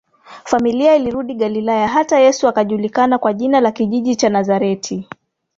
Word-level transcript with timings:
Familia 0.45 0.95
ilirudi 0.95 1.35
Galilaya 1.35 1.87
hata 1.87 2.19
Yesu 2.19 2.47
akajulikana 2.47 3.17
kwa 3.17 3.33
jina 3.33 3.59
la 3.61 3.71
kijiji 3.71 4.15
cha 4.15 4.29
Nazareti 4.29 5.07